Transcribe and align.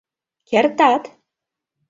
Кертат! 0.49 1.03